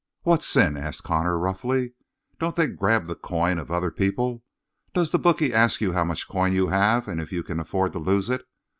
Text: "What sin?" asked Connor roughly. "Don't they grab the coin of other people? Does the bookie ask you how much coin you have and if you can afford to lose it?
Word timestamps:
"What 0.23 0.41
sin?" 0.41 0.77
asked 0.77 1.03
Connor 1.03 1.37
roughly. 1.37 1.93
"Don't 2.39 2.55
they 2.55 2.65
grab 2.65 3.05
the 3.05 3.13
coin 3.13 3.59
of 3.59 3.69
other 3.69 3.91
people? 3.91 4.43
Does 4.95 5.11
the 5.11 5.19
bookie 5.19 5.53
ask 5.53 5.79
you 5.79 5.91
how 5.93 6.03
much 6.05 6.27
coin 6.27 6.53
you 6.53 6.69
have 6.69 7.07
and 7.07 7.21
if 7.21 7.31
you 7.31 7.43
can 7.43 7.59
afford 7.59 7.91
to 7.93 7.99
lose 7.99 8.27
it? 8.27 8.43